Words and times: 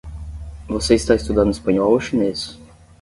Você 0.67 0.95
está 0.95 1.13
estudando 1.13 1.51
espanhol 1.51 1.91
ou 1.91 1.99
chinês? 2.01 2.59